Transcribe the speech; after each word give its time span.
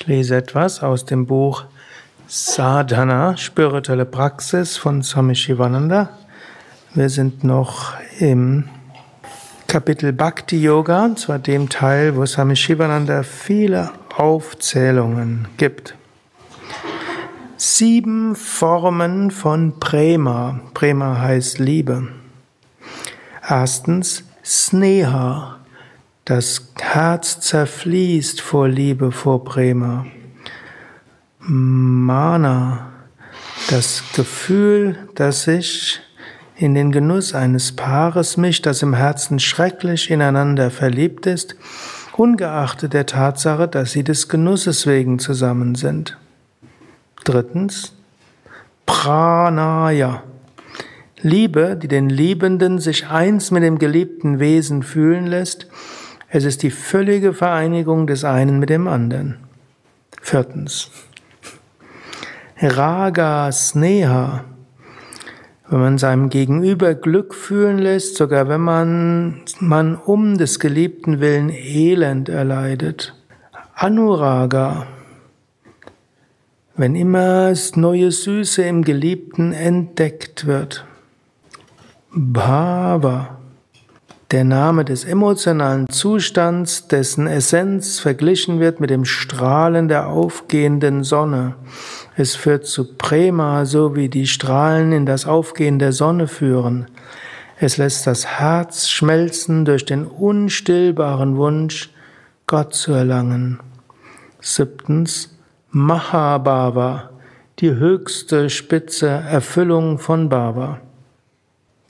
Ich 0.00 0.06
lese 0.06 0.36
etwas 0.36 0.82
aus 0.82 1.04
dem 1.04 1.26
Buch 1.26 1.66
Sadhana, 2.26 3.36
spirituelle 3.36 4.06
Praxis 4.06 4.78
von 4.78 5.02
Swami 5.02 5.34
Shivananda. 5.34 6.08
Wir 6.94 7.10
sind 7.10 7.44
noch 7.44 7.92
im 8.18 8.66
Kapitel 9.66 10.14
Bhakti 10.14 10.56
Yoga, 10.56 11.04
und 11.04 11.18
zwar 11.18 11.38
dem 11.38 11.68
Teil, 11.68 12.16
wo 12.16 12.24
Swami 12.24 12.56
Shivananda 12.56 13.22
viele 13.22 13.90
Aufzählungen 14.16 15.48
gibt. 15.58 15.94
Sieben 17.58 18.36
Formen 18.36 19.30
von 19.30 19.80
Prema. 19.80 20.60
Prema 20.72 21.20
heißt 21.20 21.58
Liebe. 21.58 22.08
Erstens 23.46 24.24
Sneha. 24.42 25.59
Das 26.30 26.70
Herz 26.80 27.40
zerfließt 27.40 28.40
vor 28.40 28.68
Liebe, 28.68 29.10
vor 29.10 29.42
Prema. 29.42 30.06
Mana, 31.40 32.92
das 33.68 34.04
Gefühl, 34.14 34.96
das 35.16 35.42
sich 35.42 35.98
in 36.54 36.76
den 36.76 36.92
Genuss 36.92 37.34
eines 37.34 37.74
Paares 37.74 38.36
mischt, 38.36 38.64
das 38.66 38.80
im 38.82 38.94
Herzen 38.94 39.40
schrecklich 39.40 40.08
ineinander 40.08 40.70
verliebt 40.70 41.26
ist, 41.26 41.56
ungeachtet 42.16 42.92
der 42.92 43.06
Tatsache, 43.06 43.66
dass 43.66 43.90
sie 43.90 44.04
des 44.04 44.28
Genusses 44.28 44.86
wegen 44.86 45.18
zusammen 45.18 45.74
sind. 45.74 46.16
Drittens, 47.24 47.92
Pranaya, 48.86 50.22
Liebe, 51.22 51.76
die 51.76 51.88
den 51.88 52.08
Liebenden 52.08 52.78
sich 52.78 53.08
eins 53.08 53.50
mit 53.50 53.64
dem 53.64 53.80
geliebten 53.80 54.38
Wesen 54.38 54.84
fühlen 54.84 55.26
lässt, 55.26 55.66
es 56.32 56.44
ist 56.44 56.62
die 56.62 56.70
völlige 56.70 57.34
Vereinigung 57.34 58.06
des 58.06 58.24
einen 58.24 58.60
mit 58.60 58.70
dem 58.70 58.86
anderen. 58.86 59.38
Viertens. 60.22 60.90
Raga 62.60 63.50
Sneha. 63.50 64.44
Wenn 65.68 65.80
man 65.80 65.98
seinem 65.98 66.30
Gegenüber 66.30 66.94
Glück 66.94 67.34
fühlen 67.34 67.78
lässt, 67.78 68.16
sogar 68.16 68.48
wenn 68.48 68.60
man, 68.60 69.42
man 69.58 69.96
um 69.96 70.38
des 70.38 70.60
Geliebten 70.60 71.20
willen 71.20 71.50
Elend 71.50 72.28
erleidet. 72.28 73.14
Anuraga. 73.74 74.86
Wenn 76.76 76.94
immer 76.94 77.52
neue 77.74 78.12
Süße 78.12 78.62
im 78.62 78.84
Geliebten 78.84 79.52
entdeckt 79.52 80.46
wird. 80.46 80.84
Bhava 82.12 83.39
der 84.30 84.44
Name 84.44 84.84
des 84.84 85.04
emotionalen 85.04 85.88
Zustands, 85.88 86.86
dessen 86.86 87.26
Essenz 87.26 87.98
verglichen 87.98 88.60
wird 88.60 88.78
mit 88.78 88.90
dem 88.90 89.04
Strahlen 89.04 89.88
der 89.88 90.06
aufgehenden 90.06 91.02
Sonne. 91.02 91.56
Es 92.16 92.36
führt 92.36 92.66
zu 92.66 92.96
Prema, 92.96 93.64
so 93.66 93.96
wie 93.96 94.08
die 94.08 94.28
Strahlen 94.28 94.92
in 94.92 95.04
das 95.04 95.26
Aufgehen 95.26 95.80
der 95.80 95.92
Sonne 95.92 96.28
führen. 96.28 96.86
Es 97.58 97.76
lässt 97.76 98.06
das 98.06 98.24
Herz 98.26 98.88
schmelzen 98.88 99.64
durch 99.64 99.84
den 99.84 100.06
unstillbaren 100.06 101.36
Wunsch, 101.36 101.90
Gott 102.46 102.72
zu 102.72 102.92
erlangen. 102.92 103.58
Siebtens, 104.40 105.36
Mahabhava, 105.70 107.10
die 107.58 107.74
höchste 107.74 108.48
Spitze 108.48 109.08
Erfüllung 109.08 109.98
von 109.98 110.28
Bhava. 110.28 110.80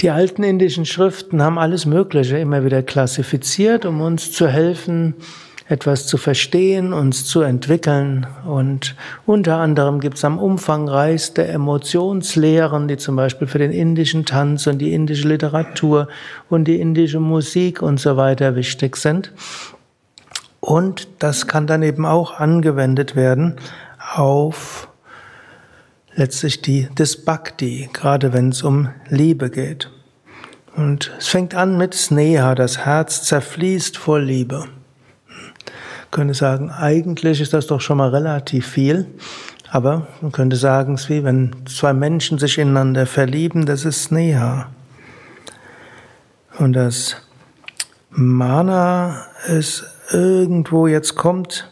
Die 0.00 0.08
alten 0.08 0.42
indischen 0.42 0.86
Schriften 0.86 1.42
haben 1.42 1.58
alles 1.58 1.84
Mögliche 1.84 2.38
immer 2.38 2.64
wieder 2.64 2.82
klassifiziert, 2.82 3.84
um 3.84 4.00
uns 4.00 4.32
zu 4.32 4.48
helfen, 4.48 5.14
etwas 5.68 6.06
zu 6.06 6.16
verstehen, 6.16 6.94
uns 6.94 7.26
zu 7.26 7.42
entwickeln. 7.42 8.26
Und 8.46 8.96
unter 9.26 9.58
anderem 9.58 10.00
gibt 10.00 10.16
es 10.16 10.24
am 10.24 10.38
umfangreichste 10.38 11.46
Emotionslehren, 11.46 12.88
die 12.88 12.96
zum 12.96 13.14
Beispiel 13.14 13.46
für 13.46 13.58
den 13.58 13.72
indischen 13.72 14.24
Tanz 14.24 14.66
und 14.66 14.78
die 14.78 14.94
indische 14.94 15.28
Literatur 15.28 16.08
und 16.48 16.64
die 16.64 16.80
indische 16.80 17.20
Musik 17.20 17.82
und 17.82 18.00
so 18.00 18.16
weiter 18.16 18.56
wichtig 18.56 18.96
sind. 18.96 19.32
Und 20.60 21.08
das 21.18 21.46
kann 21.46 21.66
dann 21.66 21.82
eben 21.82 22.06
auch 22.06 22.40
angewendet 22.40 23.16
werden 23.16 23.56
auf 24.14 24.89
letztlich 26.20 26.60
die, 26.60 26.86
Bhakti, 27.24 27.88
gerade 27.94 28.34
wenn 28.34 28.50
es 28.50 28.62
um 28.62 28.90
Liebe 29.08 29.48
geht. 29.48 29.90
Und 30.76 31.10
es 31.18 31.28
fängt 31.28 31.54
an 31.54 31.78
mit 31.78 31.94
Sneha, 31.94 32.54
das 32.54 32.84
Herz 32.84 33.22
zerfließt 33.22 33.96
vor 33.96 34.20
Liebe. 34.20 34.66
Ich 36.04 36.10
könnte 36.10 36.34
sagen, 36.34 36.70
eigentlich 36.70 37.40
ist 37.40 37.54
das 37.54 37.66
doch 37.68 37.80
schon 37.80 37.96
mal 37.96 38.10
relativ 38.10 38.66
viel, 38.66 39.06
aber 39.70 40.08
man 40.20 40.30
könnte 40.30 40.56
sagen, 40.56 40.94
es 40.94 41.04
ist 41.04 41.08
wie 41.08 41.24
wenn 41.24 41.54
zwei 41.64 41.94
Menschen 41.94 42.38
sich 42.38 42.58
ineinander 42.58 43.06
verlieben, 43.06 43.64
das 43.64 43.86
ist 43.86 44.04
Sneha. 44.04 44.68
Und 46.58 46.74
das 46.74 47.16
Mana 48.10 49.24
ist 49.46 49.86
irgendwo 50.12 50.86
jetzt 50.86 51.14
kommt 51.14 51.70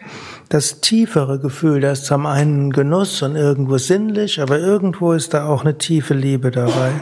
das 0.49 0.81
tiefere 0.81 1.39
Gefühl, 1.39 1.81
da 1.81 1.93
ist 1.93 2.07
zum 2.07 2.25
einen 2.25 2.71
Genuss 2.71 3.21
und 3.23 3.37
irgendwo 3.37 3.77
sinnlich, 3.77 4.41
aber 4.41 4.59
irgendwo 4.59 5.13
ist 5.13 5.35
da 5.35 5.47
auch 5.47 5.63
eine 5.63 5.77
tiefe 5.77 6.15
Liebe 6.15 6.51
dabei. 6.51 6.93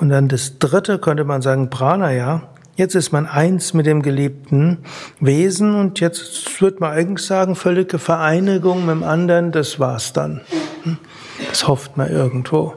Und 0.00 0.10
dann 0.10 0.28
das 0.28 0.58
dritte 0.58 0.98
könnte 0.98 1.24
man 1.24 1.42
sagen, 1.42 1.70
Pranaya. 1.70 2.42
Jetzt 2.76 2.94
ist 2.94 3.10
man 3.10 3.26
eins 3.26 3.74
mit 3.74 3.86
dem 3.86 4.02
geliebten 4.02 4.78
Wesen 5.18 5.74
und 5.74 5.98
jetzt 5.98 6.60
wird 6.60 6.78
man 6.78 6.92
eigentlich 6.92 7.26
sagen, 7.26 7.56
völlige 7.56 7.98
Vereinigung 7.98 8.86
mit 8.86 8.94
dem 8.94 9.02
anderen, 9.02 9.50
das 9.50 9.80
war's 9.80 10.12
dann. 10.12 10.42
Das 11.48 11.66
hofft 11.66 11.96
man 11.96 12.08
irgendwo. 12.08 12.74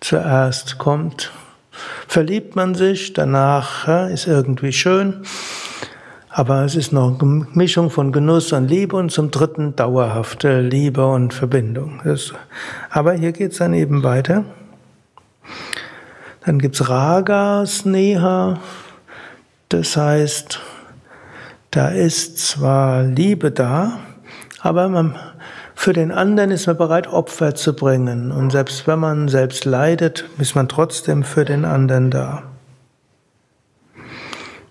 Zuerst 0.00 0.78
kommt, 0.78 1.30
verliebt 2.08 2.56
man 2.56 2.74
sich, 2.74 3.12
danach 3.12 4.08
ist 4.08 4.26
irgendwie 4.26 4.72
schön 4.72 5.24
aber 6.38 6.66
es 6.66 6.76
ist 6.76 6.92
noch 6.92 7.18
eine 7.18 7.46
Mischung 7.54 7.88
von 7.88 8.12
Genuss 8.12 8.52
und 8.52 8.68
Liebe 8.68 8.94
und 8.96 9.10
zum 9.10 9.30
dritten 9.30 9.74
dauerhafte 9.74 10.60
Liebe 10.60 11.06
und 11.06 11.32
Verbindung. 11.32 12.02
Aber 12.90 13.14
hier 13.14 13.32
geht 13.32 13.52
es 13.52 13.58
dann 13.58 13.72
eben 13.72 14.02
weiter. 14.02 14.44
Dann 16.44 16.58
gibt's 16.58 16.90
Raga, 16.90 17.64
Sneha. 17.64 18.60
Das 19.70 19.96
heißt, 19.96 20.60
da 21.70 21.88
ist 21.88 22.36
zwar 22.36 23.02
Liebe 23.02 23.50
da, 23.50 24.00
aber 24.60 24.90
man, 24.90 25.16
für 25.74 25.94
den 25.94 26.12
anderen 26.12 26.50
ist 26.50 26.66
man 26.66 26.76
bereit, 26.76 27.06
Opfer 27.06 27.54
zu 27.54 27.74
bringen. 27.74 28.30
Und 28.30 28.50
selbst 28.50 28.86
wenn 28.86 28.98
man 28.98 29.28
selbst 29.28 29.64
leidet, 29.64 30.26
ist 30.36 30.54
man 30.54 30.68
trotzdem 30.68 31.24
für 31.24 31.46
den 31.46 31.64
anderen 31.64 32.10
da. 32.10 32.42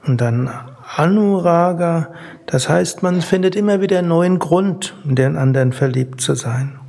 Und 0.05 0.21
dann 0.21 0.51
Anuraga, 0.95 2.09
das 2.45 2.69
heißt, 2.69 3.03
man 3.03 3.21
findet 3.21 3.55
immer 3.55 3.81
wieder 3.81 3.99
einen 3.99 4.07
neuen 4.09 4.39
Grund, 4.39 4.93
in 5.03 5.15
den 5.15 5.35
anderen 5.35 5.73
verliebt 5.73 6.21
zu 6.21 6.35
sein. 6.35 6.79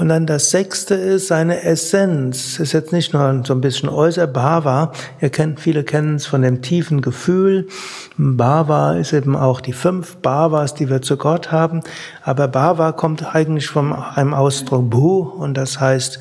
Und 0.00 0.08
dann 0.08 0.24
das 0.24 0.50
sechste 0.50 0.94
ist 0.94 1.26
seine 1.26 1.62
Essenz. 1.62 2.58
Ist 2.58 2.72
jetzt 2.72 2.90
nicht 2.90 3.12
nur 3.12 3.42
so 3.44 3.52
ein 3.52 3.60
bisschen 3.60 3.90
äußer 3.90 4.26
Bhava. 4.26 4.92
Ihr 5.20 5.28
kennt, 5.28 5.60
viele 5.60 5.84
kennen 5.84 6.14
es 6.14 6.24
von 6.24 6.40
dem 6.40 6.62
tiefen 6.62 7.02
Gefühl. 7.02 7.68
Bhava 8.16 8.94
ist 8.94 9.12
eben 9.12 9.36
auch 9.36 9.60
die 9.60 9.74
fünf 9.74 10.16
Bhavas, 10.16 10.72
die 10.72 10.88
wir 10.88 11.02
zu 11.02 11.18
Gott 11.18 11.52
haben. 11.52 11.82
Aber 12.22 12.48
Bhava 12.48 12.92
kommt 12.92 13.34
eigentlich 13.34 13.66
von 13.66 13.92
einem 13.92 14.32
Ausdruck 14.32 14.88
Bhu 14.88 15.20
und 15.20 15.52
das 15.52 15.80
heißt 15.80 16.18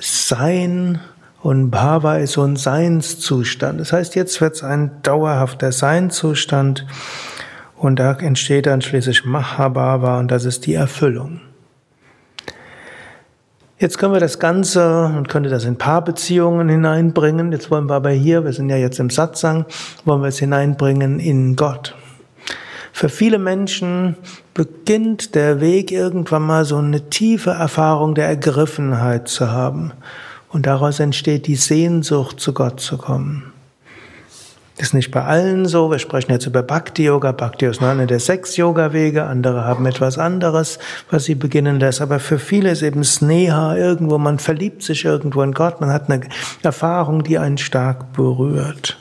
Sein, 0.00 0.98
und 1.44 1.70
Bhava 1.70 2.16
ist 2.16 2.32
so 2.32 2.42
ein 2.42 2.56
Seinszustand. 2.56 3.78
Das 3.78 3.92
heißt, 3.92 4.14
jetzt 4.14 4.40
wird 4.40 4.54
es 4.54 4.64
ein 4.64 5.02
dauerhafter 5.02 5.72
Seinszustand 5.72 6.86
und 7.76 7.98
da 7.98 8.14
entsteht 8.14 8.64
dann 8.64 8.80
schließlich 8.80 9.26
Mahabhava 9.26 10.18
und 10.20 10.30
das 10.30 10.46
ist 10.46 10.64
die 10.64 10.72
Erfüllung. 10.72 11.42
Jetzt 13.78 13.98
können 13.98 14.14
wir 14.14 14.20
das 14.20 14.38
Ganze 14.38 15.04
und 15.04 15.28
könnte 15.28 15.50
das 15.50 15.66
in 15.66 15.76
Paarbeziehungen 15.76 16.70
hineinbringen. 16.70 17.52
Jetzt 17.52 17.70
wollen 17.70 17.90
wir 17.90 17.94
aber 17.96 18.10
hier, 18.10 18.46
wir 18.46 18.54
sind 18.54 18.70
ja 18.70 18.76
jetzt 18.78 18.98
im 18.98 19.10
Satsang, 19.10 19.66
wollen 20.06 20.22
wir 20.22 20.28
es 20.28 20.38
hineinbringen 20.38 21.20
in 21.20 21.56
Gott. 21.56 21.94
Für 22.90 23.10
viele 23.10 23.38
Menschen 23.38 24.16
beginnt 24.54 25.34
der 25.34 25.60
Weg 25.60 25.92
irgendwann 25.92 26.46
mal 26.46 26.64
so 26.64 26.78
eine 26.78 27.10
tiefe 27.10 27.50
Erfahrung 27.50 28.14
der 28.14 28.28
Ergriffenheit 28.28 29.28
zu 29.28 29.50
haben. 29.50 29.92
Und 30.54 30.66
daraus 30.66 31.00
entsteht 31.00 31.48
die 31.48 31.56
Sehnsucht, 31.56 32.38
zu 32.38 32.52
Gott 32.52 32.78
zu 32.78 32.96
kommen. 32.96 33.52
Das 34.76 34.88
ist 34.88 34.94
nicht 34.94 35.10
bei 35.10 35.24
allen 35.24 35.66
so. 35.66 35.90
Wir 35.90 35.98
sprechen 35.98 36.30
jetzt 36.30 36.46
über 36.46 36.62
Bhakti 36.62 37.06
Yoga. 37.06 37.32
Bhakti 37.32 37.66
ist 37.66 37.80
nur 37.80 37.90
einer 37.90 38.06
der 38.06 38.20
sechs 38.20 38.56
Yoga-Wege. 38.56 39.24
Andere 39.24 39.64
haben 39.64 39.84
etwas 39.84 40.16
anderes, 40.16 40.78
was 41.10 41.24
sie 41.24 41.34
beginnen 41.34 41.80
lässt. 41.80 42.00
Aber 42.00 42.20
für 42.20 42.38
viele 42.38 42.70
ist 42.70 42.82
eben 42.82 43.02
Sneha 43.02 43.76
irgendwo. 43.76 44.16
Man 44.16 44.38
verliebt 44.38 44.84
sich 44.84 45.04
irgendwo 45.04 45.42
in 45.42 45.54
Gott. 45.54 45.80
Man 45.80 45.92
hat 45.92 46.08
eine 46.08 46.20
Erfahrung, 46.62 47.24
die 47.24 47.36
einen 47.36 47.58
stark 47.58 48.12
berührt. 48.12 48.96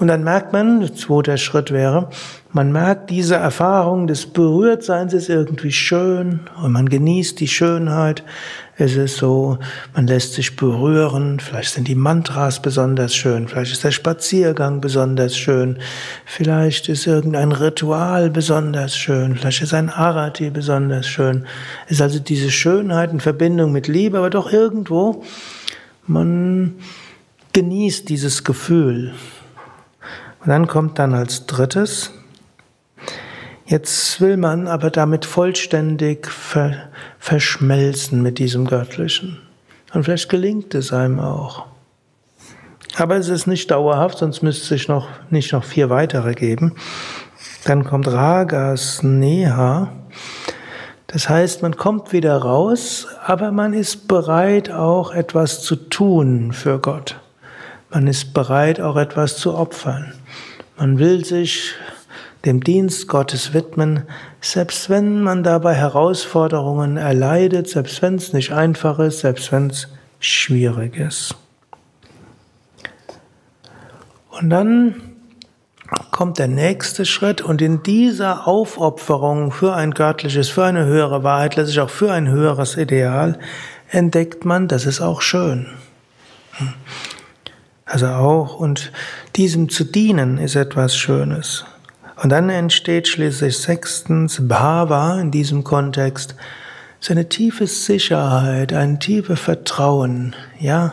Und 0.00 0.08
dann 0.08 0.24
merkt 0.24 0.52
man, 0.52 0.96
zweiter 0.96 1.36
Schritt 1.36 1.70
wäre, 1.70 2.08
man 2.52 2.72
merkt 2.72 3.10
diese 3.10 3.36
Erfahrung 3.36 4.06
des 4.06 4.26
Berührtseins 4.26 5.12
ist 5.12 5.28
irgendwie 5.28 5.72
schön 5.72 6.40
und 6.60 6.72
man 6.72 6.88
genießt 6.88 7.38
die 7.38 7.46
Schönheit. 7.46 8.24
Es 8.82 8.96
ist 8.96 9.18
so, 9.18 9.58
man 9.94 10.06
lässt 10.06 10.32
sich 10.32 10.56
berühren. 10.56 11.38
Vielleicht 11.38 11.74
sind 11.74 11.86
die 11.86 11.94
Mantras 11.94 12.62
besonders 12.62 13.14
schön. 13.14 13.46
Vielleicht 13.46 13.72
ist 13.72 13.84
der 13.84 13.90
Spaziergang 13.90 14.80
besonders 14.80 15.36
schön. 15.36 15.78
Vielleicht 16.24 16.88
ist 16.88 17.06
irgendein 17.06 17.52
Ritual 17.52 18.30
besonders 18.30 18.96
schön. 18.96 19.36
Vielleicht 19.36 19.60
ist 19.60 19.74
ein 19.74 19.90
Arati 19.90 20.48
besonders 20.48 21.06
schön. 21.06 21.46
Es 21.86 21.92
ist 21.92 22.00
also 22.00 22.20
diese 22.20 22.50
Schönheit 22.50 23.12
in 23.12 23.20
Verbindung 23.20 23.70
mit 23.70 23.86
Liebe, 23.86 24.16
aber 24.16 24.30
doch 24.30 24.50
irgendwo, 24.50 25.24
man 26.06 26.76
genießt 27.52 28.08
dieses 28.08 28.44
Gefühl. 28.44 29.12
Und 30.40 30.48
dann 30.48 30.66
kommt 30.66 30.98
dann 30.98 31.12
als 31.12 31.44
drittes, 31.44 32.12
jetzt 33.70 34.20
will 34.20 34.36
man 34.36 34.66
aber 34.66 34.90
damit 34.90 35.24
vollständig 35.24 36.26
ver 36.26 36.74
verschmelzen 37.18 38.20
mit 38.20 38.38
diesem 38.38 38.66
Göttlichen. 38.66 39.38
Und 39.94 40.04
vielleicht 40.04 40.28
gelingt 40.28 40.74
es 40.74 40.92
einem 40.92 41.20
auch. 41.20 41.66
Aber 42.96 43.16
es 43.16 43.28
ist 43.28 43.46
nicht 43.46 43.70
dauerhaft, 43.70 44.18
sonst 44.18 44.42
müsste 44.42 44.62
es 44.62 44.68
sich 44.68 44.88
noch, 44.88 45.08
nicht 45.30 45.52
noch 45.52 45.62
vier 45.62 45.88
weitere 45.88 46.34
geben. 46.34 46.74
Dann 47.64 47.84
kommt 47.84 48.08
Ragas 48.08 49.02
Neha. 49.02 49.92
Das 51.06 51.28
heißt, 51.28 51.62
man 51.62 51.76
kommt 51.76 52.12
wieder 52.12 52.36
raus, 52.36 53.06
aber 53.24 53.52
man 53.52 53.72
ist 53.72 54.08
bereit, 54.08 54.70
auch 54.70 55.12
etwas 55.12 55.62
zu 55.62 55.76
tun 55.76 56.52
für 56.52 56.78
Gott. 56.80 57.20
Man 57.90 58.06
ist 58.06 58.34
bereit, 58.34 58.80
auch 58.80 58.96
etwas 58.96 59.36
zu 59.36 59.54
opfern. 59.54 60.12
Man 60.76 60.98
will 60.98 61.24
sich 61.24 61.74
dem 62.44 62.62
Dienst 62.62 63.08
Gottes 63.08 63.52
widmen, 63.52 64.04
selbst 64.40 64.88
wenn 64.88 65.22
man 65.22 65.42
dabei 65.42 65.74
Herausforderungen 65.74 66.96
erleidet, 66.96 67.68
selbst 67.68 68.00
wenn 68.02 68.14
es 68.14 68.32
nicht 68.32 68.52
einfach 68.52 68.98
ist, 68.98 69.20
selbst 69.20 69.52
wenn 69.52 69.68
es 69.68 69.88
schwierig 70.20 70.96
ist. 70.96 71.34
Und 74.30 74.50
dann 74.50 74.94
kommt 76.10 76.38
der 76.38 76.48
nächste 76.48 77.04
Schritt 77.04 77.42
und 77.42 77.60
in 77.60 77.82
dieser 77.82 78.46
Aufopferung 78.46 79.52
für 79.52 79.74
ein 79.74 79.92
göttliches, 79.92 80.48
für 80.48 80.64
eine 80.64 80.86
höhere 80.86 81.22
Wahrheit, 81.22 81.56
letztlich 81.56 81.80
auch 81.80 81.90
für 81.90 82.12
ein 82.12 82.28
höheres 82.28 82.76
Ideal, 82.76 83.38
entdeckt 83.90 84.44
man, 84.44 84.68
das 84.68 84.86
ist 84.86 85.00
auch 85.00 85.20
schön. 85.20 85.66
Also 87.84 88.06
auch, 88.06 88.54
und 88.54 88.92
diesem 89.36 89.68
zu 89.68 89.84
dienen 89.84 90.38
ist 90.38 90.54
etwas 90.54 90.96
Schönes. 90.96 91.64
Und 92.22 92.28
dann 92.30 92.50
entsteht 92.50 93.08
schließlich 93.08 93.56
sechstens 93.56 94.46
Bhava 94.46 95.18
in 95.20 95.30
diesem 95.30 95.64
Kontext, 95.64 96.34
so 97.00 97.14
eine 97.14 97.30
tiefe 97.30 97.66
Sicherheit, 97.66 98.74
ein 98.74 99.00
tiefes 99.00 99.40
Vertrauen, 99.40 100.36
ja. 100.58 100.92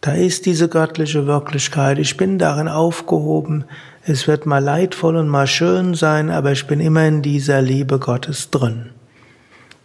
Da 0.00 0.12
ist 0.12 0.44
diese 0.44 0.68
göttliche 0.68 1.26
Wirklichkeit, 1.28 1.98
ich 1.98 2.16
bin 2.16 2.38
darin 2.38 2.66
aufgehoben, 2.66 3.64
es 4.04 4.26
wird 4.26 4.44
mal 4.44 4.58
leidvoll 4.58 5.16
und 5.16 5.28
mal 5.28 5.46
schön 5.46 5.94
sein, 5.94 6.30
aber 6.30 6.50
ich 6.50 6.66
bin 6.66 6.80
immer 6.80 7.06
in 7.06 7.22
dieser 7.22 7.62
Liebe 7.62 8.00
Gottes 8.00 8.50
drin. 8.50 8.90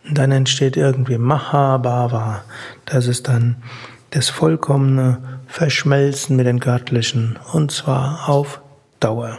Und 0.08 0.18
dann 0.18 0.32
entsteht 0.32 0.76
irgendwie 0.76 1.20
Mahabhava, 1.20 2.42
das 2.86 3.06
ist 3.06 3.28
dann 3.28 3.58
das 4.10 4.30
vollkommene 4.30 5.20
Verschmelzen 5.46 6.36
mit 6.36 6.48
den 6.48 6.60
Göttlichen, 6.60 7.38
und 7.54 7.72
zwar 7.72 8.28
auf 8.28 8.62
Dauer. 9.00 9.38